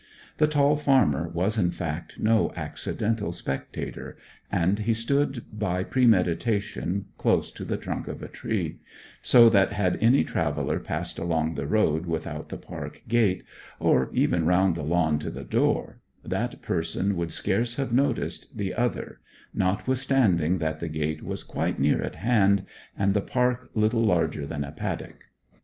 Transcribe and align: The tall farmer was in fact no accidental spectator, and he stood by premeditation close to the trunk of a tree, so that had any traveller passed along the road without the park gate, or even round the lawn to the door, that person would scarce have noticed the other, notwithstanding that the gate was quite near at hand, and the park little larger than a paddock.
The 0.37 0.47
tall 0.47 0.77
farmer 0.77 1.29
was 1.29 1.59
in 1.59 1.69
fact 1.69 2.19
no 2.19 2.51
accidental 2.55 3.31
spectator, 3.31 4.17
and 4.51 4.79
he 4.79 4.95
stood 4.95 5.45
by 5.53 5.83
premeditation 5.83 7.05
close 7.19 7.51
to 7.51 7.63
the 7.63 7.77
trunk 7.77 8.07
of 8.07 8.23
a 8.23 8.27
tree, 8.27 8.79
so 9.21 9.47
that 9.51 9.73
had 9.73 9.97
any 10.01 10.23
traveller 10.23 10.79
passed 10.79 11.19
along 11.19 11.53
the 11.53 11.67
road 11.67 12.07
without 12.07 12.49
the 12.49 12.57
park 12.57 13.03
gate, 13.07 13.43
or 13.79 14.09
even 14.11 14.47
round 14.47 14.73
the 14.73 14.81
lawn 14.81 15.19
to 15.19 15.29
the 15.29 15.43
door, 15.43 15.99
that 16.25 16.63
person 16.63 17.15
would 17.15 17.31
scarce 17.31 17.75
have 17.75 17.93
noticed 17.93 18.57
the 18.57 18.73
other, 18.73 19.19
notwithstanding 19.53 20.57
that 20.57 20.79
the 20.79 20.89
gate 20.89 21.21
was 21.21 21.43
quite 21.43 21.79
near 21.79 22.01
at 22.01 22.15
hand, 22.15 22.65
and 22.97 23.13
the 23.13 23.21
park 23.21 23.69
little 23.75 24.03
larger 24.03 24.47
than 24.47 24.63
a 24.63 24.71
paddock. 24.71 25.25